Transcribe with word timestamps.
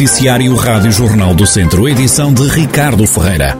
Noticiário 0.00 0.54
Rádio 0.54 0.90
Jornal 0.90 1.34
do 1.34 1.46
Centro, 1.46 1.86
edição 1.86 2.32
de 2.32 2.48
Ricardo 2.48 3.06
Ferreira. 3.06 3.54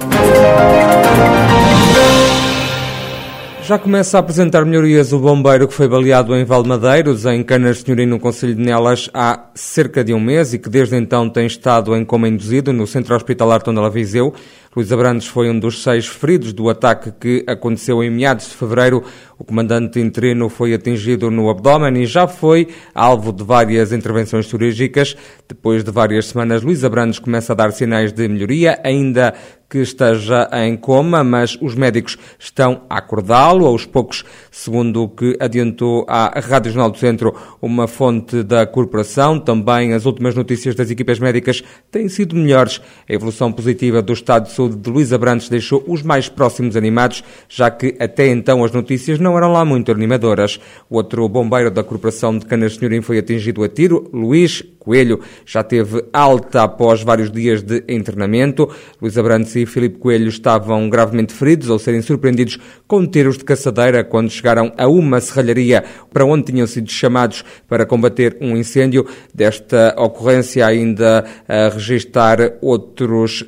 Já 3.63 3.79
começa 3.79 4.17
a 4.17 4.21
apresentar 4.21 4.65
melhorias 4.65 5.13
o 5.13 5.19
bombeiro 5.19 5.69
que 5.69 5.75
foi 5.75 5.87
baleado 5.87 6.35
em 6.35 6.43
Valmadeiros, 6.43 7.27
em 7.27 7.43
Canas 7.43 7.83
Senhorino, 7.83 8.15
no 8.15 8.19
Conselho 8.19 8.55
de 8.55 8.63
Nelas, 8.63 9.11
há 9.13 9.51
cerca 9.55 10.03
de 10.03 10.15
um 10.15 10.19
mês 10.19 10.55
e 10.55 10.59
que 10.59 10.71
desde 10.71 10.97
então 10.97 11.29
tem 11.29 11.47
estado 11.47 11.95
em 11.95 12.07
coma 12.07 12.27
induzido 12.27 12.73
no 12.73 12.87
Centro 12.87 13.15
Hospitalar 13.15 13.61
Tondela 13.61 13.91
Viseu. 13.91 14.33
Luís 14.75 14.93
Abrantes 14.93 15.27
foi 15.27 15.51
um 15.51 15.59
dos 15.59 15.83
seis 15.83 16.07
feridos 16.07 16.53
do 16.53 16.71
ataque 16.71 17.11
que 17.11 17.45
aconteceu 17.45 18.05
em 18.05 18.09
meados 18.09 18.51
de 18.51 18.55
fevereiro. 18.55 19.03
O 19.37 19.43
comandante 19.43 19.99
interino 19.99 20.49
foi 20.49 20.73
atingido 20.73 21.29
no 21.29 21.51
abdômen 21.51 22.01
e 22.01 22.07
já 22.07 22.29
foi 22.29 22.69
alvo 22.95 23.33
de 23.33 23.43
várias 23.43 23.91
intervenções 23.91 24.47
cirúrgicas. 24.47 25.17
Depois 25.49 25.83
de 25.83 25.91
várias 25.91 26.27
semanas, 26.27 26.63
Luís 26.63 26.85
Abrantes 26.85 27.19
começa 27.19 27.53
a 27.53 27.57
dar 27.57 27.73
sinais 27.73 28.13
de 28.13 28.29
melhoria, 28.29 28.79
ainda 28.85 29.35
que 29.71 29.79
esteja 29.79 30.51
em 30.53 30.77
coma, 30.77 31.23
mas 31.23 31.57
os 31.61 31.77
médicos 31.77 32.19
estão 32.37 32.83
a 32.91 32.99
acordá-lo 32.99 33.65
aos 33.65 33.87
poucos, 33.87 34.25
segundo 34.51 35.05
o 35.05 35.09
que 35.09 35.37
adiantou 35.39 36.05
à 36.09 36.41
Rádio 36.41 36.73
Jornal 36.73 36.91
do 36.91 36.99
Centro 36.99 37.33
uma 37.63 37.87
fonte 37.87 38.43
da 38.43 38.67
corporação. 38.67 39.39
Também 39.39 39.95
as 39.95 40.07
últimas 40.07 40.35
notícias 40.35 40.75
das 40.75 40.91
equipas 40.91 41.21
médicas 41.21 41.63
têm 41.89 42.09
sido 42.09 42.35
melhores. 42.35 42.81
A 43.09 43.13
evolução 43.13 43.53
positiva 43.53 44.03
do 44.03 44.13
estado 44.13 44.47
de 44.47 44.53
saúde 44.61 44.77
de 44.77 44.91
Luís 44.91 45.11
Abrantes 45.11 45.49
deixou 45.49 45.83
os 45.87 46.03
mais 46.03 46.29
próximos 46.29 46.77
animados, 46.77 47.25
já 47.49 47.71
que 47.71 47.97
até 47.99 48.29
então 48.29 48.63
as 48.63 48.71
notícias 48.73 49.19
não 49.19 49.37
eram 49.37 49.53
lá 49.53 49.65
muito 49.65 49.91
animadoras. 49.91 50.61
O 50.91 50.97
outro 50.97 51.27
bombeiro 51.29 51.71
da 51.71 51.83
Corporação 51.83 52.37
de 52.37 52.45
Canas 52.45 52.77
Senhorim 52.77 53.01
foi 53.01 53.19
atingido 53.19 53.65
a 53.65 53.69
tiro, 53.69 54.11
Luís 54.13 54.63
Coelho, 54.79 55.21
já 55.47 55.63
teve 55.63 56.05
alta 56.13 56.63
após 56.63 57.03
vários 57.03 57.31
dias 57.31 57.63
de 57.63 57.85
internamento. 57.89 58.69
Luís 59.01 59.17
Abrantes 59.17 59.55
e 59.57 59.65
Filipe 59.65 59.99
Coelho 59.99 60.29
estavam 60.29 60.89
gravemente 60.89 61.33
feridos 61.33 61.71
ao 61.71 61.79
serem 61.79 62.03
surpreendidos 62.03 62.59
com 62.87 63.07
tiros 63.07 63.39
de 63.39 63.45
caçadeira 63.45 64.05
quando 64.05 64.31
chegaram 64.31 64.73
a 64.77 64.89
uma 64.89 65.21
serralharia 65.21 65.85
para 66.13 66.25
onde 66.25 66.53
tinham 66.53 66.67
sido 66.67 66.91
chamados 66.91 67.45
para 67.69 67.87
combater 67.87 68.37
um 68.41 68.57
incêndio. 68.57 69.07
Desta 69.35 69.95
ocorrência 69.99 70.67
ainda 70.67 71.25
a 71.47 71.69
registar 71.69 72.39
outros 72.61 73.45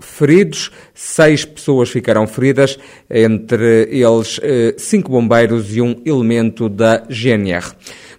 feridos, 0.00 0.70
seis 0.92 1.44
pessoas 1.44 1.90
ficaram 1.90 2.26
feridas, 2.26 2.78
entre 3.08 3.88
eles 3.90 4.40
eh, 4.42 4.74
cinco 4.76 5.10
bombeiros 5.10 5.74
e 5.74 5.80
um 5.80 6.00
elemento 6.04 6.68
da 6.68 7.04
GNR. 7.08 7.72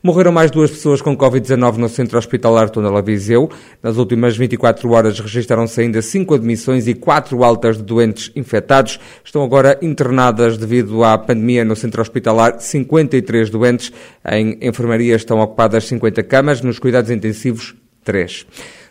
Morreram 0.05 0.31
mais 0.31 0.51
duas 0.51 0.69
pessoas 0.69 1.01
com 1.01 1.17
Covid-19 1.17 1.77
no 1.77 1.89
Centro 1.89 2.19
Hospitalar 2.19 2.69
Tondela 2.69 3.01
Viseu. 3.01 3.49
Nas 3.81 3.97
últimas 3.97 4.37
24 4.37 4.91
horas 4.91 5.19
registaram-se 5.19 5.81
ainda 5.81 5.99
cinco 5.99 6.35
admissões 6.35 6.87
e 6.87 6.93
quatro 6.93 7.43
altas 7.43 7.77
de 7.77 7.83
doentes 7.83 8.31
infectados. 8.35 8.99
Estão 9.23 9.43
agora 9.43 9.79
internadas 9.81 10.59
devido 10.59 11.03
à 11.03 11.17
pandemia 11.17 11.65
no 11.65 11.75
Centro 11.75 12.03
Hospitalar 12.03 12.59
53 12.59 13.49
doentes. 13.49 13.91
Em 14.31 14.59
enfermaria 14.61 15.15
estão 15.15 15.39
ocupadas 15.39 15.85
50 15.85 16.21
camas, 16.21 16.61
nos 16.61 16.77
cuidados 16.77 17.09
intensivos 17.09 17.73
3. 18.03 18.45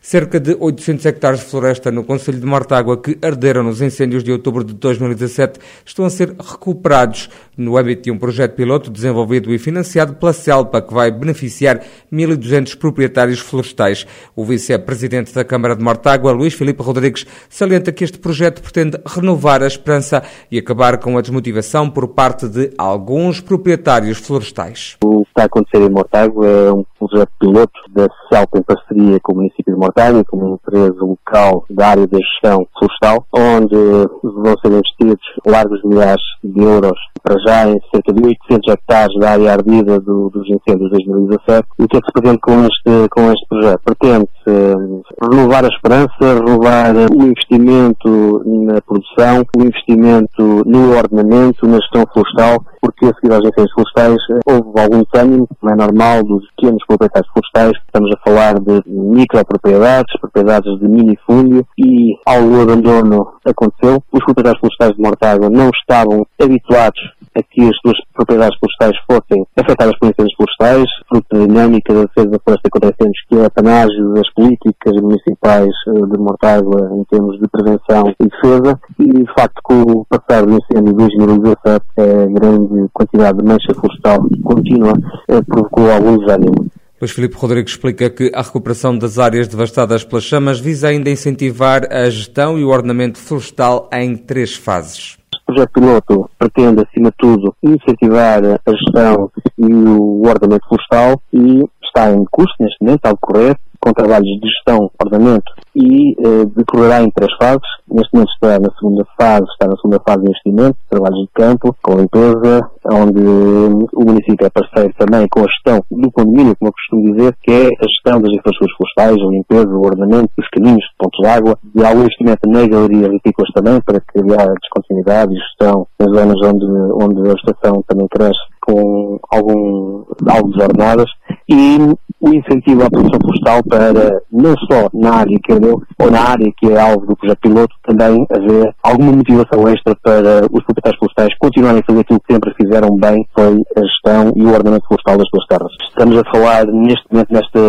Cerca 0.07 0.39
de 0.39 0.55
800 0.61 1.07
hectares 1.07 1.41
de 1.41 1.47
floresta 1.47 1.91
no 1.91 2.05
Conselho 2.05 2.39
de 2.39 2.45
Mortágua 2.45 3.01
que 3.01 3.17
arderam 3.23 3.63
nos 3.63 3.81
incêndios 3.81 4.23
de 4.23 4.31
outubro 4.31 4.63
de 4.63 4.75
2017 4.75 5.59
estão 5.83 6.05
a 6.05 6.11
ser 6.11 6.37
recuperados 6.39 7.31
no 7.57 7.79
âmbito 7.79 8.03
de 8.03 8.11
um 8.11 8.19
projeto 8.19 8.55
piloto 8.55 8.91
desenvolvido 8.91 9.51
e 9.51 9.59
financiado 9.59 10.13
pela 10.17 10.35
CELPA 10.35 10.83
que 10.83 10.93
vai 10.93 11.11
beneficiar 11.11 11.83
1.200 12.13 12.77
proprietários 12.77 13.39
florestais. 13.39 14.07
O 14.37 14.45
vice-presidente 14.45 15.33
da 15.33 15.43
Câmara 15.43 15.75
de 15.75 15.83
Mortágua, 15.83 16.33
Luís 16.33 16.53
Filipe 16.53 16.83
Rodrigues, 16.83 17.25
salienta 17.49 17.91
que 17.91 18.05
este 18.05 18.19
projeto 18.19 18.61
pretende 18.61 18.99
renovar 19.07 19.63
a 19.63 19.67
esperança 19.67 20.23
e 20.51 20.59
acabar 20.59 20.99
com 20.99 21.17
a 21.17 21.23
desmotivação 21.23 21.89
por 21.89 22.09
parte 22.09 22.47
de 22.47 22.75
alguns 22.77 23.41
proprietários 23.41 24.19
florestais. 24.19 24.99
Está 25.35 25.43
a 25.43 25.47
acontecer 25.47 25.83
em 25.83 25.91
Mortágua 25.91 26.47
é 26.47 26.73
um 26.73 26.85
projeto 26.97 27.33
piloto 27.41 27.73
da 27.89 28.07
CELPA 28.29 28.57
em 28.57 28.63
parceria 28.63 29.19
com 29.21 29.33
o 29.33 29.37
município 29.39 29.75
de 29.75 29.81
Mortágua 29.81 30.23
como 30.25 30.47
uma 30.47 30.55
empresa 30.55 31.05
local 31.05 31.65
da 31.71 31.89
área 31.89 32.07
da 32.07 32.19
gestão 32.19 32.65
florestal, 32.79 33.27
onde 33.33 33.75
vão 34.23 34.55
ser 34.63 34.71
investidos 34.71 35.25
largos 35.45 35.83
milhares 35.83 36.23
de 36.45 36.63
euros 36.63 36.97
para 37.21 37.37
já 37.45 37.69
em 37.69 37.81
cerca 37.93 38.13
de 38.13 38.25
800 38.25 38.75
hectares 38.75 39.19
da 39.19 39.31
área 39.31 39.53
ardida 39.55 39.99
do, 39.99 40.31
dos 40.31 40.49
incêndios 40.49 40.93
de 40.93 41.05
2017. 41.05 41.67
E 41.81 41.83
o 41.83 41.89
que 41.89 41.97
é 41.97 42.01
que 42.01 42.07
se 42.07 42.13
pretende 42.13 42.39
com 42.39 42.53
este, 42.67 43.09
com 43.11 43.33
este 43.33 43.47
projeto? 43.49 43.81
Pretende-se 43.85 44.84
renovar 45.23 45.65
a 45.65 45.69
esperança, 45.69 46.11
renovar 46.21 46.95
o 46.95 47.23
investimento 47.23 48.43
na 48.45 48.81
produção, 48.83 49.45
o 49.57 49.63
investimento 49.63 50.63
no 50.67 50.97
ordenamento, 50.97 51.67
na 51.67 51.79
gestão 51.79 52.05
florestal, 52.13 52.65
porque 52.81 53.07
a 53.07 53.15
seguir 53.15 53.33
aos 53.33 53.47
incêndios 53.47 53.73
florestais 53.73 54.19
houve 54.47 54.81
algum 54.81 55.03
desânimo, 55.11 55.49
como 55.59 55.73
é 55.73 55.77
normal, 55.77 56.23
dos 56.23 56.47
pequenos 56.57 56.85
proprietários 56.87 57.31
florestais. 57.33 57.73
Estamos 57.87 58.11
a 58.13 58.29
falar 58.29 58.61
de 58.61 58.83
micropropriedades, 58.87 60.21
propriedades 60.21 60.79
de 60.79 60.89
minifúndio 60.89 61.67
e 61.79 62.19
algo 62.27 62.61
abandono 62.61 63.35
aconteceu. 63.45 64.03
Os 64.13 64.25
proprietários 64.25 64.61
florestais 64.61 64.97
de 64.97 65.03
Mortágua 65.03 65.49
não 65.49 65.71
estavam 65.71 66.27
habituados 66.41 67.01
a 67.37 67.43
que 67.43 67.63
as 67.63 67.77
suas 67.83 67.97
propriedades 68.15 68.59
florestais 68.59 68.97
fossem 69.07 69.47
afetadas 69.57 69.99
por 69.99 70.09
incêndios 70.09 70.37
florestais, 70.37 70.91
fruto 71.09 71.27
da 71.33 71.47
dinâmica 71.47 71.95
da 71.95 72.05
defesa 72.05 72.31
da 72.31 72.39
floresta 72.39 72.71
contra 72.71 72.91
incêndios, 72.91 73.25
que 73.29 73.37
é 73.37 73.45
apanágio 73.45 74.15
das 74.15 74.33
políticas 74.35 74.95
municipais 75.01 75.75
eh, 75.89 75.93
de 75.93 76.19
Mortágua 76.19 76.91
em 76.93 77.05
termos 77.05 77.39
de 77.41 77.49
prevenção 77.49 78.15
e 78.21 78.29
defesa, 78.29 78.81
e 78.99 79.25
de 79.25 79.35
facto 79.35 79.61
com 79.63 79.83
o 79.83 80.05
passar 80.07 80.47
do 80.47 80.55
incêndio 80.55 80.93
de 80.93 80.99
2017, 80.99 81.85
a 81.99 82.41
grande 82.41 82.89
quantidade 82.93 83.39
de 83.39 83.45
mancha 83.45 83.75
florestal 83.75 84.19
contínua 84.43 84.93
eh, 85.29 85.43
provocou 85.43 85.91
algum 85.91 86.19
desânimo. 86.19 86.71
Luís 87.01 87.13
Filipe 87.13 87.37
Rodrigues 87.37 87.73
explica 87.73 88.09
que 88.09 88.31
a 88.35 88.41
recuperação 88.41 88.97
das 88.97 89.19
áreas 89.19 89.49
devastadas 89.49 90.05
pelas 90.05 90.25
chamas 90.25 90.61
visa 90.61 90.89
ainda 90.89 91.11
incentivar 91.11 91.93
a 91.93 92.09
gestão 92.09 92.59
e 92.59 92.65
o 92.65 92.69
ordenamento 92.69 93.19
florestal 93.19 93.91
em 93.93 94.17
três 94.17 94.55
fases. 94.55 95.19
Projeto 95.55 95.73
piloto 95.73 96.31
pretende, 96.37 96.83
acima 96.83 97.11
de 97.11 97.17
tudo, 97.17 97.55
incentivar 97.63 98.43
a 98.45 98.73
gestão 98.73 99.31
e 99.57 99.73
o 99.73 100.23
ordenamento 100.27 100.67
florestal 100.67 101.23
e 101.33 101.63
está 101.95 102.11
em 102.11 102.25
curso 102.31 102.53
neste 102.59 102.83
momento, 102.83 103.07
a 103.07 103.13
decorrer, 103.13 103.57
com 103.85 103.93
trabalhos 103.93 104.27
de 104.41 104.49
gestão, 104.49 104.91
ordenamento 104.99 105.53
e 105.77 106.13
eh, 106.13 106.45
decorrerá 106.57 107.03
em 107.03 107.11
três 107.11 107.31
fases. 107.37 107.69
Neste 107.87 108.15
momento 108.15 108.33
está 108.33 108.59
na 108.59 108.71
segunda 108.79 109.05
fase, 109.21 109.45
está 109.53 109.67
na 109.67 109.77
segunda 109.77 110.01
fase 110.01 110.23
de 110.23 110.31
investimento, 110.31 110.79
trabalhos 110.89 111.21
de 111.21 111.29
campo, 111.35 111.77
com 111.83 111.99
limpeza, 111.99 112.71
onde 112.91 113.21
o 113.21 114.05
município 114.07 114.47
é 114.47 114.51
parceiro 114.51 114.95
também 114.97 115.27
com 115.29 115.41
a 115.41 115.47
gestão 115.47 115.85
do 115.91 116.11
condomínio, 116.11 116.57
como 116.57 116.71
eu 116.71 116.73
costumo 116.73 117.15
dizer, 117.15 117.37
que 117.43 117.51
é 117.51 117.67
a 117.67 117.87
gestão 117.87 118.23
das 118.23 118.33
infraestruturas 118.33 118.77
florestais, 118.77 119.21
a 119.21 119.31
limpeza, 119.31 119.77
o 119.77 119.85
ordenamento 119.85 120.33
dos 120.39 120.49
caminhos, 120.49 120.85
pontos 120.99 121.21
de 121.21 121.29
água, 121.29 121.59
e 121.75 121.85
algum 121.85 122.01
investimento 122.01 122.41
galeria 122.71 123.11
vitícolas 123.11 123.53
também, 123.53 123.81
para 123.83 124.01
criar 124.01 124.49
descontinuidade 124.63 125.35
e 125.35 125.39
gestão 125.39 125.87
nas 126.01 126.11
zonas 126.11 126.41
onde, 126.43 126.65
onde 127.05 127.21
a 127.21 127.35
vegetação 127.35 127.85
também 127.87 128.09
cresce 128.09 128.41
com 128.67 129.19
algum, 129.31 130.05
algo 130.27 130.51
desordenadas, 130.53 131.11
e 131.49 131.79
o 132.21 132.29
incentivo 132.33 132.85
à 132.85 132.91
produção 132.91 133.21
florestal 133.21 133.63
para, 133.65 134.23
não 134.33 134.55
só 134.71 134.89
na 134.95 135.17
área 135.17 135.39
que 135.43 135.53
eu 135.53 135.83
ou 135.99 136.11
na 136.11 136.21
área 136.21 136.51
que 136.57 136.73
é 136.73 136.81
alvo 136.81 137.07
do 137.07 137.17
projeto 137.17 137.41
piloto, 137.41 137.75
também 137.83 138.27
haver 138.31 138.75
alguma 138.83 139.13
motivação 139.13 139.69
extra 139.69 139.95
para 140.03 140.47
os 140.51 140.65
proprietários 140.65 140.99
florestais 140.99 141.39
continuarem 141.39 141.81
a 141.81 141.85
fazer 141.85 142.01
aquilo 142.01 142.21
que 142.21 142.33
sempre 142.33 142.55
fizeram 142.55 142.97
bem, 142.97 143.27
foi 143.35 143.63
a 143.77 143.81
gestão 143.81 144.33
e 144.37 144.43
o 144.43 144.53
ordenamento 144.53 144.87
florestal 144.87 145.19
das 145.19 145.29
suas 145.29 145.47
terras. 145.47 145.73
Estamos 145.89 146.17
a 146.19 146.31
falar, 146.33 146.67
neste 146.67 147.05
momento, 147.11 147.33
nesta 147.33 147.61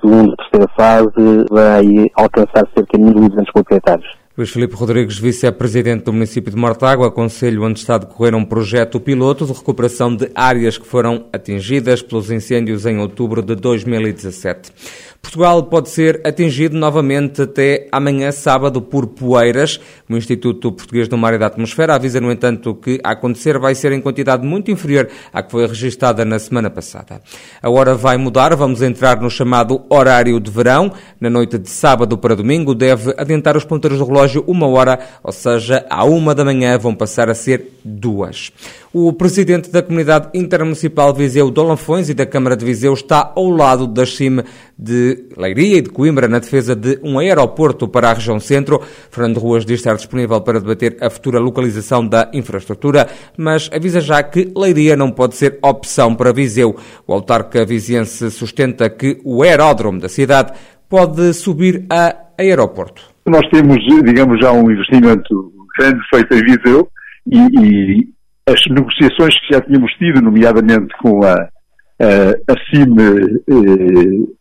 segunda, 0.00 0.36
terceira 0.36 0.68
fase, 0.76 1.46
vai 1.50 1.86
alcançar 2.16 2.66
cerca 2.74 2.98
de 2.98 3.04
1.200 3.04 3.52
proprietários. 3.52 4.19
Luís 4.40 4.48
Filipe 4.48 4.74
Rodrigues, 4.74 5.18
vice-presidente 5.18 6.04
do 6.04 6.14
município 6.14 6.50
de 6.50 6.56
Mortágua, 6.56 7.10
conselho 7.10 7.62
onde 7.62 7.78
está 7.78 7.96
a 7.96 7.98
decorrer 7.98 8.34
um 8.34 8.42
projeto 8.42 8.98
piloto 8.98 9.44
de 9.44 9.52
recuperação 9.52 10.16
de 10.16 10.30
áreas 10.34 10.78
que 10.78 10.86
foram 10.86 11.26
atingidas 11.30 12.00
pelos 12.00 12.30
incêndios 12.30 12.86
em 12.86 12.98
outubro 13.00 13.42
de 13.42 13.54
2017. 13.54 14.72
Portugal 15.20 15.62
pode 15.64 15.90
ser 15.90 16.20
atingido 16.24 16.76
novamente 16.76 17.42
até 17.42 17.86
amanhã, 17.92 18.32
sábado, 18.32 18.80
por 18.80 19.06
poeiras. 19.06 19.78
O 20.08 20.16
Instituto 20.16 20.72
Português 20.72 21.08
do 21.08 21.18
Mar 21.18 21.34
e 21.34 21.38
da 21.38 21.46
Atmosfera 21.46 21.94
avisa, 21.94 22.20
no 22.20 22.32
entanto, 22.32 22.74
que 22.74 22.98
a 23.04 23.10
acontecer 23.10 23.58
vai 23.58 23.74
ser 23.74 23.92
em 23.92 24.00
quantidade 24.00 24.46
muito 24.46 24.70
inferior 24.70 25.08
à 25.32 25.42
que 25.42 25.50
foi 25.50 25.66
registada 25.66 26.24
na 26.24 26.38
semana 26.38 26.70
passada. 26.70 27.20
A 27.62 27.68
hora 27.68 27.94
vai 27.94 28.16
mudar, 28.16 28.56
vamos 28.56 28.80
entrar 28.80 29.20
no 29.20 29.30
chamado 29.30 29.82
horário 29.90 30.40
de 30.40 30.50
verão. 30.50 30.90
Na 31.20 31.28
noite 31.28 31.58
de 31.58 31.68
sábado 31.68 32.16
para 32.16 32.34
domingo, 32.34 32.74
deve 32.74 33.14
adiantar 33.16 33.56
os 33.56 33.64
ponteiros 33.64 33.98
do 33.98 34.06
relógio 34.06 34.29
relógio 34.30 34.44
uma 34.46 34.66
hora, 34.68 34.98
ou 35.22 35.32
seja, 35.32 35.84
à 35.90 36.04
uma 36.04 36.34
da 36.34 36.44
manhã 36.44 36.78
vão 36.78 36.94
passar 36.94 37.28
a 37.28 37.34
ser 37.34 37.78
duas. 37.84 38.52
O 38.92 39.12
presidente 39.12 39.70
da 39.70 39.82
Comunidade 39.82 40.28
Intermunicipal 40.34 41.14
Viseu 41.14 41.50
de 41.50 41.60
Olanfões 41.60 42.08
e 42.08 42.14
da 42.14 42.26
Câmara 42.26 42.56
de 42.56 42.64
Viseu 42.64 42.92
está 42.92 43.32
ao 43.34 43.48
lado 43.48 43.86
da 43.86 44.04
CIM 44.04 44.42
de 44.78 45.26
Leiria 45.36 45.78
e 45.78 45.82
de 45.82 45.90
Coimbra 45.90 46.26
na 46.26 46.38
defesa 46.38 46.74
de 46.74 46.98
um 47.02 47.18
aeroporto 47.18 47.86
para 47.86 48.10
a 48.10 48.14
região 48.14 48.40
centro. 48.40 48.80
Fernando 49.10 49.38
Ruas 49.38 49.64
diz 49.64 49.80
estar 49.80 49.94
disponível 49.94 50.40
para 50.40 50.60
debater 50.60 50.96
a 51.00 51.10
futura 51.10 51.38
localização 51.38 52.06
da 52.06 52.30
infraestrutura, 52.32 53.08
mas 53.36 53.70
avisa 53.72 54.00
já 54.00 54.22
que 54.22 54.50
Leiria 54.56 54.96
não 54.96 55.10
pode 55.10 55.36
ser 55.36 55.58
opção 55.62 56.14
para 56.14 56.32
Viseu. 56.32 56.74
O 57.06 57.12
autarca 57.12 57.64
viziense 57.64 58.30
sustenta 58.30 58.88
que 58.90 59.20
o 59.24 59.42
aeródromo 59.42 60.00
da 60.00 60.08
cidade 60.08 60.52
pode 60.88 61.32
subir 61.32 61.86
a 61.88 62.16
aeroporto. 62.36 63.09
Nós 63.30 63.48
temos, 63.50 63.78
digamos, 64.04 64.40
já 64.40 64.50
um 64.52 64.70
investimento 64.70 65.52
grande 65.78 66.00
feito 66.12 66.34
em 66.34 66.42
Viseu 66.42 66.88
e, 67.26 67.38
e 67.38 68.08
as 68.48 68.60
negociações 68.66 69.38
que 69.40 69.54
já 69.54 69.60
tínhamos 69.60 69.92
tido, 69.92 70.20
nomeadamente 70.20 70.92
com 71.00 71.24
a, 71.24 71.34
a, 71.34 72.52
a 72.52 72.54
CIM 72.68 72.96
eh, 72.98 74.40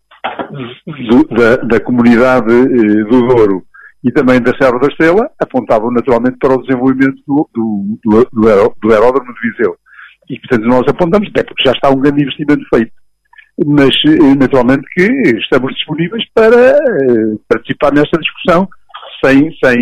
da, 1.36 1.58
da, 1.58 1.80
comunidade 1.80 2.52
eh, 2.52 3.04
do 3.06 3.28
Douro 3.28 3.64
e 4.04 4.12
também 4.12 4.42
da 4.42 4.56
Serra 4.58 4.80
da 4.80 4.88
Estrela, 4.88 5.30
apontavam 5.40 5.92
naturalmente 5.92 6.38
para 6.40 6.56
o 6.56 6.62
desenvolvimento 6.64 7.22
do, 7.28 7.48
do, 7.54 8.00
do, 8.04 8.28
do, 8.32 8.76
do 8.82 8.92
aeródromo 8.92 9.34
de 9.34 9.52
Viseu. 9.52 9.76
E, 10.30 10.40
portanto, 10.40 10.68
nós 10.68 10.88
apontamos, 10.88 11.30
até 11.30 11.44
porque 11.44 11.64
já 11.64 11.72
está 11.74 11.90
um 11.90 12.00
grande 12.00 12.24
investimento 12.24 12.64
feito. 12.74 12.92
Mas, 13.66 13.94
eh, 14.08 14.36
naturalmente, 14.36 14.88
que 14.94 15.04
estamos 15.38 15.74
disponíveis 15.76 16.24
para 16.34 16.56
eh, 16.56 17.36
participar 17.48 17.94
nesta 17.94 18.18
discussão 18.18 18.68
sem, 19.24 19.52
sem, 19.64 19.78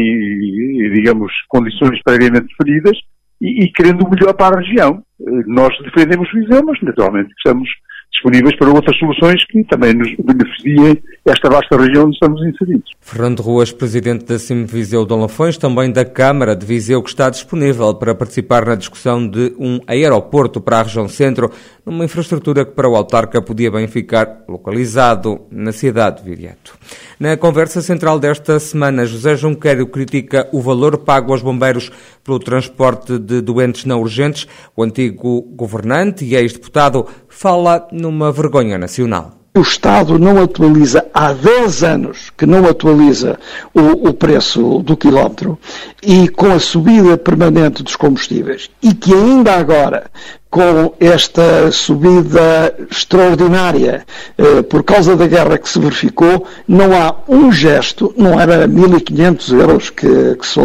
digamos, 0.94 1.32
condições 1.48 2.02
previamente 2.04 2.48
definidas 2.48 2.98
e, 3.42 3.66
e, 3.66 3.72
querendo 3.72 4.06
o 4.06 4.10
melhor 4.10 4.34
para 4.34 4.58
a 4.58 4.60
região. 4.60 5.04
Eh, 5.22 5.44
nós 5.46 5.76
defendemos 5.84 6.32
Viseu, 6.32 6.64
mas 6.66 6.82
naturalmente 6.82 7.32
estamos 7.38 7.70
disponíveis 8.12 8.56
para 8.58 8.70
outras 8.70 8.98
soluções 8.98 9.46
que 9.46 9.64
também 9.66 9.94
nos 9.94 10.10
beneficiem 10.18 11.02
esta 11.26 11.50
vasta 11.50 11.78
região 11.78 12.06
onde 12.06 12.16
estamos 12.16 12.42
inseridos. 12.42 12.92
Fernando 13.02 13.42
Ruas, 13.42 13.72
presidente 13.72 14.26
da 14.26 14.40
CIM 14.40 14.66
Viseu 14.66 15.06
de 15.06 15.14
Olafões, 15.14 15.58
também 15.58 15.92
da 15.92 16.06
Câmara 16.06 16.56
de 16.56 16.66
Viseu, 16.66 17.02
que 17.04 17.10
está 17.10 17.30
disponível 17.30 17.94
para 17.96 18.16
participar 18.16 18.66
na 18.66 18.76
discussão 18.76 19.28
de 19.28 19.54
um 19.60 19.80
aeroporto 19.88 20.62
para 20.62 20.80
a 20.80 20.84
região 20.84 21.08
centro, 21.08 21.52
numa 21.86 22.06
infraestrutura 22.06 22.66
que 22.66 22.72
para 22.72 22.90
o 22.90 22.96
autarca 22.96 23.42
podia 23.42 23.72
bem 23.72 23.88
ficar 23.88 24.44
localizado 24.48 25.42
na 25.52 25.72
cidade 25.72 26.24
de 26.24 26.30
Viriato. 26.30 26.78
Na 27.20 27.36
conversa 27.36 27.82
central 27.82 28.20
desta 28.20 28.60
semana, 28.60 29.06
José 29.06 29.36
Junqueiro 29.36 29.88
critica 29.88 30.48
o 30.52 30.62
valor 30.62 30.98
pago 31.00 31.32
aos 31.32 31.42
bombeiros 31.42 31.92
pelo 32.24 32.40
transporte 32.40 33.18
de 33.18 33.42
doentes 33.42 33.86
não 33.86 34.02
urgentes. 34.02 34.48
O 34.76 34.84
antigo 34.84 35.42
governante 35.56 36.26
e 36.26 36.36
ex-deputado 36.36 37.08
fala 37.38 37.88
numa 37.92 38.32
vergonha 38.32 38.80
nacional. 38.80 39.34
O 39.56 39.62
Estado 39.62 40.18
não 40.18 40.42
atualiza 40.42 41.06
há 41.14 41.32
10 41.34 41.84
anos 41.84 42.32
que 42.36 42.48
não 42.48 42.66
atualiza 42.66 43.40
o, 43.76 44.10
o, 44.10 44.14
preço 44.14 44.80
do 44.80 44.98
quilómetro 44.98 45.58
e 46.02 46.28
com 46.30 46.52
a 46.52 46.60
subida 46.60 47.16
permanente 47.16 47.84
dos 47.84 47.96
combustíveis 47.96 48.72
e 48.82 48.92
que 48.94 49.14
ainda 49.14 49.54
agora 49.54 50.10
com 50.50 50.94
esta 51.00 51.72
subida 51.72 52.74
extraordinária 52.90 54.06
eh, 54.38 54.62
por 54.62 54.82
causa 54.84 55.16
da 55.16 55.28
guerra 55.28 55.58
que 55.58 55.70
se 55.70 55.78
verificou, 55.78 56.46
não 56.68 56.94
há 56.94 57.16
um 57.28 57.52
gesto, 57.52 58.14
não 58.18 58.40
era 58.40 58.68
1.500 58.68 59.60
euros 59.60 59.90
que, 59.90 60.08
que 60.08 60.60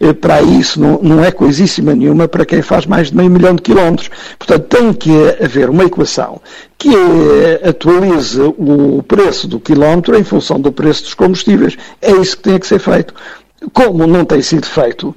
eh, 0.00 0.12
para 0.12 0.40
isso 0.40 0.80
não, 0.80 1.00
não 1.02 1.24
é 1.24 1.32
coisíssima 1.32 1.94
nenhuma 1.94 2.28
para 2.28 2.46
quem 2.46 2.62
faz 2.62 2.86
mais 2.86 3.10
de 3.10 3.16
meio 3.16 3.30
milhão 3.30 3.56
de 3.56 3.62
quilómetros. 3.62 4.08
Portanto, 4.38 4.66
tem 4.68 4.92
que 4.92 5.10
haver 5.42 5.68
uma 5.68 5.84
equação 5.84 6.40
que 6.78 6.94
eh, 6.94 7.68
atualize 7.68 8.40
o 8.40 9.02
preço 9.02 9.48
do 9.48 9.58
quilómetro 9.58 10.16
em 10.16 10.22
função 10.22 10.60
do 10.60 10.70
preço 10.70 11.02
dos 11.02 11.14
combustíveis. 11.14 11.76
É 12.00 12.12
isso 12.12 12.36
que 12.36 12.44
tem 12.44 12.58
que 12.58 12.66
ser 12.66 12.78
feito. 12.78 13.12
Como 13.72 14.06
não 14.06 14.24
tem 14.24 14.40
sido 14.40 14.66
feito, 14.66 15.14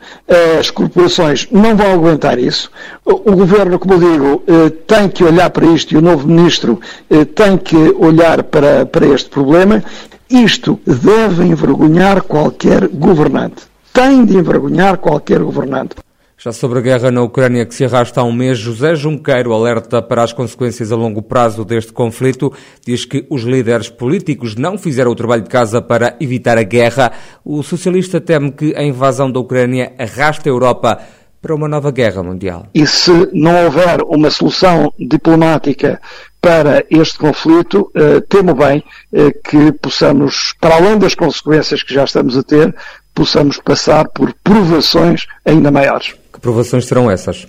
as 0.59 0.71
corporações 0.71 1.47
não 1.51 1.75
vão 1.75 1.93
aguentar 1.93 2.39
isso. 2.39 2.71
O 3.05 3.35
governo, 3.35 3.77
como 3.77 3.99
digo, 3.99 4.43
eh, 4.47 4.69
tem 4.87 5.07
que 5.09 5.23
olhar 5.23 5.51
para 5.51 5.67
isto 5.67 5.93
e 5.93 5.97
o 5.97 6.01
novo 6.01 6.27
ministro 6.27 6.79
eh, 7.09 7.23
tem 7.23 7.55
que 7.55 7.75
olhar 7.75 8.41
para, 8.43 8.83
para 8.85 9.05
este 9.05 9.29
problema. 9.29 9.83
Isto 10.27 10.79
deve 10.85 11.43
envergonhar 11.43 12.23
qualquer 12.23 12.87
governante. 12.87 13.63
Tem 13.93 14.25
de 14.25 14.37
envergonhar 14.37 14.97
qualquer 14.97 15.39
governante. 15.39 15.95
Já 16.43 16.51
sobre 16.51 16.79
a 16.79 16.81
guerra 16.81 17.11
na 17.11 17.21
Ucrânia 17.21 17.67
que 17.67 17.75
se 17.75 17.85
arrasta 17.85 18.19
há 18.19 18.23
um 18.23 18.31
mês, 18.31 18.57
José 18.57 18.95
Junqueiro 18.95 19.53
alerta 19.53 20.01
para 20.01 20.23
as 20.23 20.33
consequências 20.33 20.91
a 20.91 20.95
longo 20.95 21.21
prazo 21.21 21.63
deste 21.63 21.93
conflito. 21.93 22.51
Diz 22.83 23.05
que 23.05 23.27
os 23.29 23.43
líderes 23.43 23.89
políticos 23.89 24.55
não 24.55 24.75
fizeram 24.75 25.11
o 25.11 25.15
trabalho 25.15 25.43
de 25.43 25.49
casa 25.49 25.83
para 25.83 26.17
evitar 26.19 26.57
a 26.57 26.63
guerra. 26.63 27.11
O 27.45 27.61
socialista 27.61 28.19
teme 28.19 28.51
que 28.51 28.75
a 28.75 28.81
invasão 28.81 29.31
da 29.31 29.39
Ucrânia 29.39 29.93
arraste 29.99 30.49
a 30.49 30.51
Europa 30.51 30.99
para 31.39 31.53
uma 31.53 31.67
nova 31.67 31.91
guerra 31.91 32.23
mundial. 32.23 32.65
E 32.73 32.87
se 32.87 33.11
não 33.33 33.65
houver 33.65 34.01
uma 34.01 34.31
solução 34.31 34.91
diplomática 34.97 36.01
para 36.41 36.83
este 36.89 37.19
conflito, 37.19 37.91
eh, 37.93 38.19
temo 38.27 38.55
bem 38.55 38.83
eh, 39.13 39.29
que 39.47 39.71
possamos, 39.73 40.55
para 40.59 40.77
além 40.77 40.97
das 40.97 41.13
consequências 41.13 41.83
que 41.83 41.93
já 41.93 42.03
estamos 42.03 42.35
a 42.35 42.41
ter, 42.41 42.75
possamos 43.13 43.57
passar 43.57 44.09
por 44.09 44.33
provações 44.43 45.27
ainda 45.45 45.69
maiores 45.69 46.15
provações 46.41 46.85
serão 46.85 47.09
essas? 47.09 47.47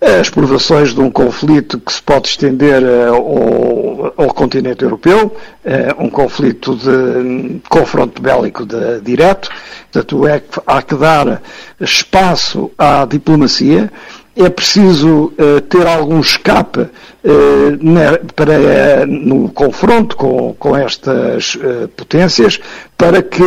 As 0.00 0.28
provações 0.28 0.92
de 0.92 1.00
um 1.00 1.08
conflito 1.08 1.78
que 1.78 1.92
se 1.92 2.02
pode 2.02 2.26
estender 2.26 2.82
eh, 2.82 3.06
ao, 3.06 4.12
ao 4.16 4.34
continente 4.34 4.82
europeu, 4.82 5.36
eh, 5.64 5.94
um 5.96 6.10
conflito 6.10 6.74
de 6.74 7.60
confronto 7.68 8.20
bélico 8.20 8.66
de, 8.66 9.00
direto, 9.00 9.48
portanto 9.92 10.26
é 10.26 10.40
que 10.40 10.60
há 10.66 10.82
que 10.82 10.96
dar 10.96 11.40
espaço 11.80 12.68
à 12.76 13.04
diplomacia, 13.04 13.92
é 14.34 14.48
preciso 14.48 15.32
uh, 15.38 15.60
ter 15.68 15.86
algum 15.86 16.20
escape 16.20 16.80
uh, 16.80 16.88
na, 17.80 18.18
para, 18.34 18.52
uh, 18.58 19.06
no 19.06 19.50
confronto 19.50 20.16
com, 20.16 20.54
com 20.58 20.76
estas 20.76 21.58
potências 21.96 22.58
para 22.96 23.22
que 23.22 23.42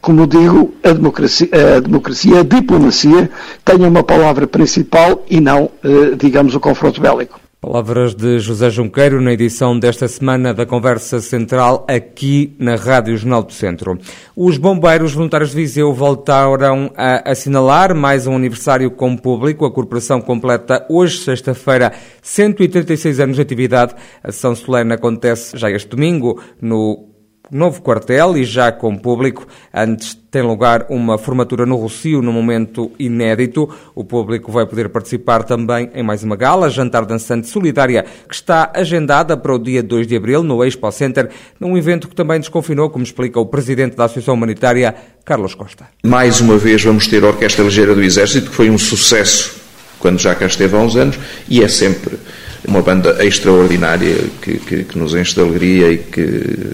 como 0.00 0.26
digo, 0.26 0.74
a 0.82 0.92
democracia, 0.92 1.48
a 1.76 1.80
democracia, 1.80 2.40
a 2.40 2.42
diplomacia 2.42 3.30
tenha 3.64 3.88
uma 3.88 4.02
palavra 4.02 4.46
principal 4.46 5.24
e 5.28 5.40
não, 5.40 5.70
eh, 5.84 6.16
digamos, 6.16 6.54
o 6.54 6.60
confronto 6.60 7.00
bélico. 7.00 7.38
Palavras 7.60 8.14
de 8.14 8.38
José 8.38 8.70
Junqueiro 8.70 9.20
na 9.20 9.34
edição 9.34 9.78
desta 9.78 10.08
semana 10.08 10.54
da 10.54 10.64
Conversa 10.64 11.20
Central 11.20 11.84
aqui 11.86 12.56
na 12.58 12.74
Rádio 12.74 13.14
Jornal 13.18 13.42
do 13.42 13.52
Centro. 13.52 13.98
Os 14.34 14.56
bombeiros 14.56 15.12
voluntários 15.12 15.50
de 15.50 15.56
Viseu 15.56 15.92
voltaram 15.92 16.90
a 16.96 17.30
assinalar 17.30 17.94
mais 17.94 18.26
um 18.26 18.34
aniversário 18.34 18.90
com 18.90 19.12
o 19.12 19.20
público. 19.20 19.66
A 19.66 19.70
corporação 19.70 20.22
completa 20.22 20.86
hoje, 20.88 21.18
sexta-feira, 21.18 21.92
136 22.22 23.20
anos 23.20 23.36
de 23.36 23.42
atividade. 23.42 23.94
A 24.24 24.30
ação 24.30 24.54
solene 24.54 24.94
acontece 24.94 25.54
já 25.58 25.70
este 25.70 25.90
domingo 25.90 26.40
no 26.62 27.09
novo 27.50 27.82
quartel 27.82 28.36
e 28.36 28.44
já 28.44 28.70
com 28.70 28.96
público. 28.96 29.46
Antes 29.72 30.18
tem 30.30 30.42
lugar 30.42 30.86
uma 30.88 31.18
formatura 31.18 31.66
no 31.66 31.76
Rocio, 31.76 32.22
num 32.22 32.32
momento 32.32 32.92
inédito. 32.98 33.68
O 33.94 34.04
público 34.04 34.52
vai 34.52 34.66
poder 34.66 34.88
participar 34.88 35.42
também 35.42 35.90
em 35.94 36.02
mais 36.02 36.22
uma 36.22 36.36
gala, 36.36 36.70
Jantar 36.70 37.04
Dançante 37.04 37.48
Solidária, 37.48 38.04
que 38.28 38.34
está 38.34 38.70
agendada 38.74 39.36
para 39.36 39.54
o 39.54 39.58
dia 39.58 39.82
2 39.82 40.06
de 40.06 40.16
abril 40.16 40.42
no 40.42 40.64
Expo 40.64 40.90
Center, 40.92 41.28
num 41.58 41.76
evento 41.76 42.08
que 42.08 42.14
também 42.14 42.38
desconfinou, 42.38 42.90
como 42.90 43.04
explica 43.04 43.40
o 43.40 43.46
presidente 43.46 43.96
da 43.96 44.04
Associação 44.04 44.34
Humanitária, 44.34 44.94
Carlos 45.24 45.54
Costa. 45.54 45.86
Mais 46.04 46.40
uma 46.40 46.56
vez 46.56 46.82
vamos 46.84 47.06
ter 47.06 47.24
a 47.24 47.28
Orquestra 47.28 47.64
Ligeira 47.64 47.94
do 47.94 48.02
Exército, 48.02 48.50
que 48.50 48.56
foi 48.56 48.70
um 48.70 48.78
sucesso 48.78 49.60
quando 49.98 50.18
já 50.18 50.34
cá 50.34 50.46
esteve 50.46 50.74
há 50.74 50.78
uns 50.80 50.96
anos, 50.96 51.18
e 51.48 51.62
é 51.62 51.68
sempre 51.68 52.18
uma 52.66 52.82
banda 52.82 53.24
extraordinária 53.24 54.16
que, 54.40 54.58
que, 54.58 54.84
que 54.84 54.98
nos 54.98 55.14
enche 55.14 55.34
de 55.34 55.40
alegria 55.40 55.92
e 55.92 55.98
que 55.98 56.72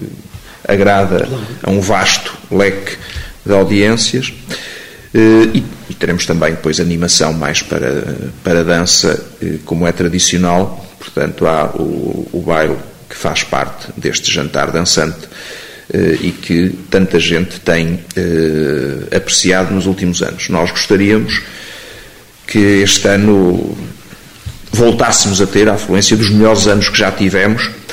agrada 0.66 1.28
a 1.62 1.70
um 1.70 1.80
vasto 1.80 2.32
leque 2.50 2.96
de 3.44 3.52
audiências. 3.52 4.32
Eh, 5.14 5.48
e, 5.54 5.64
e, 5.90 5.94
teremos 5.94 6.26
também 6.26 6.50
depois 6.50 6.80
animação 6.80 7.32
mais 7.32 7.62
para, 7.62 8.16
para 8.42 8.64
dança, 8.64 9.24
eh, 9.40 9.58
como 9.64 9.86
é 9.86 9.92
tradicional, 9.92 10.84
portanto 10.98 11.46
há 11.46 11.66
o, 11.74 12.28
o 12.32 12.42
baile 12.42 12.76
que 13.08 13.16
faz 13.16 13.42
parte 13.42 13.88
deste 13.96 14.30
jantar 14.30 14.70
dançante 14.70 15.28
eh, 15.92 16.18
e 16.20 16.32
que 16.32 16.70
tanta 16.90 17.18
gente 17.18 17.60
tem 17.60 18.00
apreciado 19.14 19.72
nos 19.72 19.86
últimos 19.86 20.22
anos. 20.22 20.48
Nós 20.48 20.70
gostaríamos 20.70 21.40
que 22.46 22.58
este 22.58 23.08
ano 23.08 23.76
voltássemos 24.72 25.40
a 25.40 25.46
ter 25.46 25.68
a 25.68 25.74
afluência 25.74 26.16
dos 26.16 26.30
melhores 26.30 26.66
anos 26.66 26.88
que 26.88 26.98
já 26.98 27.10
tivemos 27.10 27.62
eh, 27.64 27.85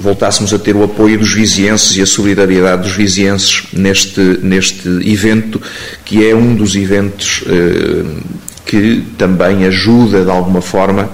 voltássemos 0.00 0.54
a 0.54 0.58
ter 0.58 0.74
o 0.74 0.84
apoio 0.84 1.18
dos 1.18 1.32
vizienses 1.32 1.96
e 1.96 2.02
a 2.02 2.06
solidariedade 2.06 2.82
dos 2.82 2.92
vizienses 2.92 3.64
neste, 3.72 4.20
neste 4.42 4.88
evento, 5.04 5.60
que 6.04 6.26
é 6.26 6.34
um 6.34 6.54
dos 6.54 6.74
eventos 6.74 7.44
eh, 7.46 8.04
que 8.64 9.04
também 9.18 9.66
ajuda 9.66 10.24
de 10.24 10.30
alguma 10.30 10.62
forma 10.62 11.10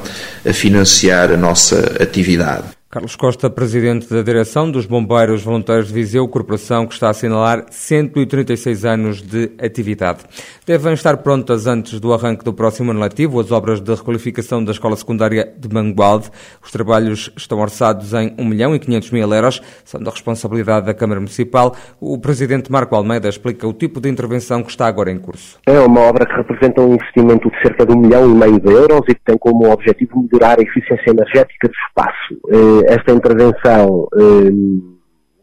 a 0.48 0.52
financiar 0.52 1.32
a 1.32 1.36
nossa 1.36 1.96
atividade. 2.00 2.64
Carlos 2.92 3.16
Costa, 3.16 3.48
presidente 3.48 4.06
da 4.12 4.20
direção 4.20 4.70
dos 4.70 4.84
Bombeiros 4.84 5.42
Voluntários 5.42 5.88
de 5.88 5.94
Viseu, 5.94 6.28
corporação 6.28 6.86
que 6.86 6.92
está 6.92 7.06
a 7.06 7.10
assinalar 7.12 7.64
136 7.70 8.84
anos 8.84 9.22
de 9.22 9.50
atividade. 9.58 10.18
Devem 10.66 10.92
estar 10.92 11.16
prontas 11.16 11.66
antes 11.66 11.98
do 11.98 12.12
arranque 12.12 12.44
do 12.44 12.52
próximo 12.52 12.90
ano 12.90 13.00
letivo 13.00 13.40
as 13.40 13.50
obras 13.50 13.80
de 13.80 13.94
requalificação 13.94 14.62
da 14.62 14.72
escola 14.72 14.94
secundária 14.94 15.54
de 15.58 15.74
Mangualde. 15.74 16.28
Os 16.62 16.70
trabalhos 16.70 17.32
estão 17.34 17.60
orçados 17.60 18.12
em 18.12 18.34
1 18.38 18.44
milhão 18.44 18.74
e 18.74 18.78
500 18.78 19.10
mil 19.10 19.32
euros, 19.32 19.62
são 19.86 19.98
da 19.98 20.10
responsabilidade 20.10 20.84
da 20.84 20.92
Câmara 20.92 21.18
Municipal. 21.18 21.74
O 21.98 22.18
presidente 22.18 22.70
Marco 22.70 22.94
Almeida 22.94 23.26
explica 23.26 23.66
o 23.66 23.72
tipo 23.72 24.02
de 24.02 24.10
intervenção 24.10 24.62
que 24.62 24.68
está 24.68 24.86
agora 24.86 25.10
em 25.10 25.18
curso. 25.18 25.58
É 25.66 25.80
uma 25.80 26.00
obra 26.02 26.26
que 26.26 26.34
representa 26.34 26.82
um 26.82 26.92
investimento 26.92 27.50
de 27.50 27.62
cerca 27.62 27.86
de 27.86 27.94
1 27.94 27.98
milhão 27.98 28.30
e 28.30 28.34
meio 28.34 28.60
de 28.60 28.70
euros 28.70 29.00
e 29.08 29.14
que 29.14 29.24
tem 29.24 29.38
como 29.38 29.72
objetivo 29.72 30.28
melhorar 30.30 30.58
a 30.58 30.62
eficiência 30.62 31.10
energética 31.10 31.68
do 31.68 31.74
espaço 31.88 32.81
eh, 32.81 32.81
esta 32.86 33.12
intervenção 33.12 34.08
um, 34.14 34.98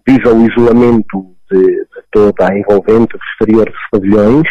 visa 0.07 0.33
o 0.33 0.47
isolamento 0.47 1.25
de, 1.51 1.61
de, 1.61 1.85
toda 2.11 2.49
a 2.49 2.57
envolvente 2.57 3.13
do 3.13 3.23
exterior 3.31 3.65
dos 3.65 3.89
pavilhões, 3.91 4.47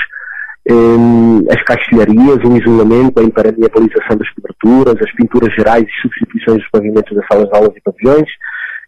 um, 0.70 1.44
as 1.50 1.62
caixilharias, 1.64 2.38
o 2.44 2.56
isolamento, 2.56 3.20
a 3.20 3.24
impermeabilização 3.24 4.16
das 4.16 4.30
coberturas, 4.34 4.96
as 5.00 5.12
pinturas 5.14 5.52
gerais 5.54 5.84
e 5.84 6.02
substituições 6.02 6.58
dos 6.58 6.70
pavimentos 6.70 7.16
das 7.16 7.26
salas 7.30 7.48
de 7.48 7.56
aulas 7.56 7.76
e 7.76 7.80
pavilhões. 7.80 8.28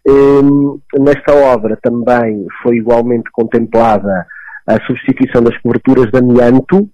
Um, 0.07 0.79
nesta 0.99 1.33
obra 1.33 1.77
também 1.81 2.45
foi 2.63 2.77
igualmente 2.77 3.29
contemplada 3.31 4.25
a 4.67 4.79
substituição 4.85 5.43
das 5.43 5.57
coberturas 5.59 6.09
de 6.11 6.17
amianto, 6.17 6.89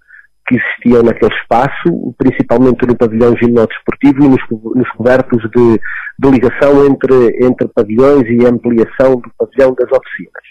que 0.48 0.56
existiam 0.56 1.04
naquele 1.04 1.34
espaço, 1.36 2.16
principalmente 2.18 2.86
no 2.88 2.96
pavilhão 2.96 3.36
gimnodesportivo 3.38 4.24
e 4.24 4.30
nos, 4.30 4.42
nos 4.75 4.89
cobertos 4.92 5.42
de, 5.51 5.80
de, 6.20 6.32
ligação 6.32 6.86
entre, 6.86 7.46
entre 7.46 7.68
pavilhões 7.68 8.24
e 8.27 8.46
ampliação 8.46 9.18
do 9.18 9.30
pavilhão 9.38 9.75
das 9.75 9.92
oficinas. 9.92 10.44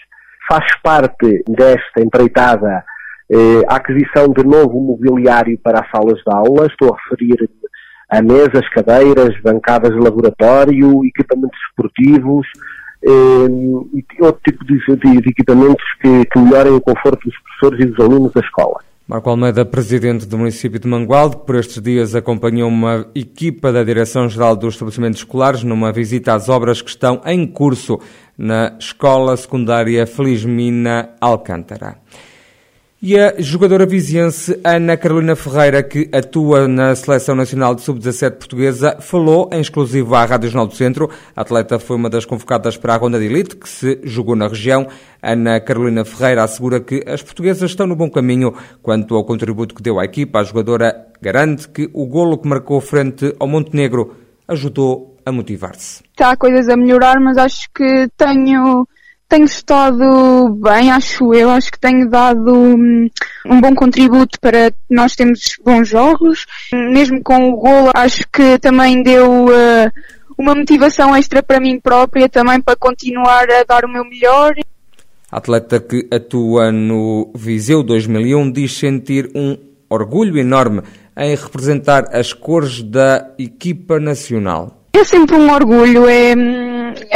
Faz 0.47 0.65
parte 0.83 1.43
desta 1.49 2.01
empreitada 2.01 2.85
eh, 3.29 3.63
a 3.67 3.75
aquisição 3.75 4.29
de 4.29 4.43
novo 4.45 4.79
mobiliário 4.79 5.59
para 5.63 5.81
as 5.81 5.89
salas 5.89 6.17
de 6.19 6.33
aula, 6.33 6.67
estou 6.67 6.93
a 6.93 6.97
referir 6.97 7.49
a 8.09 8.21
mesas, 8.21 8.69
cadeiras, 8.69 9.35
bancadas 9.41 9.91
de 9.91 9.99
laboratório, 9.99 11.03
equipamentos 11.05 11.59
esportivos, 11.69 12.47
eh, 13.03 13.47
e 13.93 14.23
outro 14.23 14.41
tipo 14.47 14.63
de, 14.63 14.77
de, 14.77 15.21
de 15.21 15.29
equipamentos 15.29 15.85
que, 16.01 16.25
que 16.25 16.39
melhorem 16.39 16.73
o 16.73 16.81
conforto 16.81 17.19
dos 17.25 17.35
professores 17.41 17.85
e 17.85 17.89
dos 17.89 18.05
alunos 18.05 18.31
da 18.31 18.41
escola. 18.41 18.86
Marco 19.07 19.29
Almeida, 19.29 19.63
presidente 19.63 20.25
do 20.25 20.37
município 20.37 20.81
de 20.81 20.85
Mangualde, 20.85 21.37
por 21.45 21.55
estes 21.55 21.81
dias 21.81 22.13
acompanhou 22.13 22.67
uma 22.67 23.09
equipa 23.15 23.71
da 23.71 23.81
Direção-Geral 23.81 24.53
dos 24.53 24.73
Estabelecimentos 24.73 25.21
Escolares 25.21 25.63
numa 25.63 25.93
visita 25.93 26.33
às 26.33 26.49
obras 26.49 26.81
que 26.81 26.89
estão 26.89 27.21
em 27.25 27.47
curso 27.47 28.01
na 28.37 28.75
Escola 28.77 29.37
Secundária 29.37 30.05
Felizmina 30.05 31.11
Alcântara. 31.21 31.99
E 32.99 33.15
a 33.19 33.35
jogadora 33.37 33.85
viziense 33.85 34.59
Ana 34.63 34.97
Carolina 34.97 35.35
Ferreira, 35.35 35.83
que 35.83 36.09
atua 36.11 36.67
na 36.67 36.95
Seleção 36.95 37.35
Nacional 37.35 37.75
de 37.75 37.83
Sub-17 37.83 38.31
portuguesa, 38.31 38.97
falou 38.99 39.47
em 39.53 39.61
exclusivo 39.61 40.15
à 40.15 40.25
Rádio 40.25 40.49
Jornal 40.49 40.65
do 40.65 40.73
Centro. 40.73 41.07
A 41.35 41.41
atleta 41.41 41.77
foi 41.77 41.95
uma 41.95 42.09
das 42.09 42.25
convocadas 42.25 42.75
para 42.75 42.95
a 42.95 42.97
ronda 42.97 43.19
de 43.19 43.25
elite, 43.25 43.55
que 43.55 43.69
se 43.69 43.99
jogou 44.03 44.35
na 44.35 44.47
região. 44.47 44.87
Ana 45.21 45.59
Carolina 45.59 46.03
Ferreira 46.03 46.43
assegura 46.43 46.79
que 46.79 47.03
as 47.05 47.21
portuguesas 47.21 47.69
estão 47.69 47.85
no 47.85 47.95
bom 47.95 48.09
caminho 48.09 48.55
quanto 48.81 49.13
ao 49.13 49.23
contributo 49.23 49.75
que 49.75 49.83
deu 49.83 49.99
à 49.99 50.05
equipa. 50.05 50.39
A 50.39 50.43
jogadora 50.43 51.05
garante 51.21 51.69
que 51.69 51.87
o 51.93 52.07
golo 52.07 52.35
que 52.35 52.47
marcou 52.47 52.81
frente 52.81 53.31
ao 53.39 53.47
Montenegro 53.47 54.15
ajudou 54.47 55.15
a 55.23 55.31
motivar-se. 55.31 56.01
Há 56.19 56.35
coisas 56.35 56.67
a 56.67 56.75
melhorar, 56.75 57.19
mas 57.19 57.37
acho 57.37 57.69
que 57.75 58.09
tenho 58.17 58.87
tenho 59.27 59.45
estado 59.45 60.49
bem, 60.55 60.91
acho 60.91 61.33
eu. 61.33 61.49
Acho 61.49 61.71
que 61.71 61.79
tenho 61.79 62.09
dado 62.09 62.53
um, 62.53 63.09
um 63.45 63.61
bom 63.61 63.75
contributo 63.75 64.39
para 64.39 64.71
nós 64.89 65.15
termos 65.15 65.41
bons 65.63 65.87
jogos. 65.87 66.45
Mesmo 66.71 67.21
com 67.21 67.49
o 67.49 67.57
golo, 67.57 67.91
acho 67.93 68.23
que 68.31 68.57
também 68.59 69.03
deu 69.03 69.45
uh, 69.45 69.91
uma 70.37 70.55
motivação 70.55 71.15
extra 71.15 71.43
para 71.43 71.59
mim 71.59 71.79
própria 71.79 72.29
também 72.29 72.61
para 72.61 72.75
continuar 72.75 73.49
a 73.49 73.63
dar 73.63 73.85
o 73.85 73.91
meu 73.91 74.05
melhor. 74.05 74.53
A 75.29 75.37
atleta 75.37 75.79
que 75.79 76.07
atua 76.11 76.71
no 76.71 77.31
Viseu 77.35 77.83
2001 77.83 78.51
diz 78.51 78.77
sentir 78.77 79.29
um 79.35 79.57
orgulho 79.89 80.37
enorme 80.37 80.81
em 81.17 81.35
representar 81.35 82.15
as 82.15 82.31
cores 82.31 82.81
da 82.81 83.33
equipa 83.37 83.99
nacional. 83.99 84.77
É 84.93 85.03
sempre 85.03 85.35
um 85.35 85.51
orgulho, 85.51 86.07
é, 86.07 86.33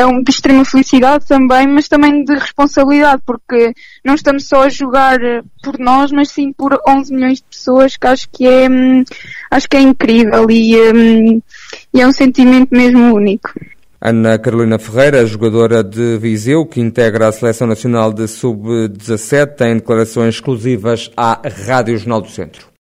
é 0.01 0.05
um 0.05 0.21
de 0.21 0.31
extrema 0.31 0.65
felicidade 0.65 1.25
também, 1.25 1.67
mas 1.67 1.87
também 1.87 2.23
de 2.23 2.33
responsabilidade, 2.33 3.21
porque 3.25 3.73
não 4.03 4.15
estamos 4.15 4.47
só 4.47 4.63
a 4.63 4.69
jogar 4.69 5.19
por 5.63 5.79
nós, 5.79 6.11
mas 6.11 6.29
sim 6.29 6.51
por 6.51 6.79
11 6.87 7.13
milhões 7.13 7.37
de 7.37 7.43
pessoas, 7.43 7.95
que 7.95 8.07
acho 8.07 8.29
que 8.29 8.47
é, 8.47 8.67
acho 9.49 9.69
que 9.69 9.77
é 9.77 9.81
incrível 9.81 10.49
e, 10.49 10.75
e 11.93 12.01
é 12.01 12.07
um 12.07 12.11
sentimento 12.11 12.69
mesmo 12.71 13.13
único. 13.13 13.51
Ana 14.03 14.39
Carolina 14.39 14.79
Ferreira, 14.79 15.23
jogadora 15.27 15.83
de 15.83 16.17
Viseu, 16.17 16.65
que 16.65 16.81
integra 16.81 17.27
a 17.27 17.31
Seleção 17.31 17.67
Nacional 17.67 18.11
de 18.11 18.27
Sub-17, 18.27 19.55
tem 19.55 19.75
declarações 19.75 20.35
exclusivas 20.35 21.11
à 21.15 21.39
Rádio 21.67 21.97
Jornal 21.97 22.21
do 22.21 22.29
Centro. 22.29 22.70